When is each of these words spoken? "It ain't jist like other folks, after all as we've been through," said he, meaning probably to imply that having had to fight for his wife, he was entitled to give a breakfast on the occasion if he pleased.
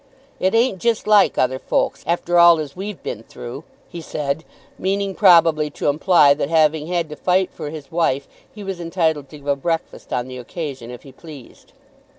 "It 0.39 0.55
ain't 0.55 0.79
jist 0.79 1.05
like 1.05 1.37
other 1.37 1.59
folks, 1.59 2.03
after 2.07 2.39
all 2.39 2.57
as 2.59 2.75
we've 2.75 3.03
been 3.03 3.21
through," 3.21 3.63
said 3.99 4.37
he, 4.41 4.81
meaning 4.81 5.13
probably 5.13 5.69
to 5.69 5.89
imply 5.89 6.33
that 6.33 6.49
having 6.49 6.87
had 6.87 7.07
to 7.09 7.15
fight 7.15 7.51
for 7.53 7.69
his 7.69 7.91
wife, 7.91 8.27
he 8.51 8.63
was 8.63 8.79
entitled 8.79 9.29
to 9.29 9.37
give 9.37 9.45
a 9.47 9.55
breakfast 9.55 10.11
on 10.11 10.27
the 10.27 10.39
occasion 10.39 10.89
if 10.89 11.03
he 11.03 11.11
pleased. 11.11 11.73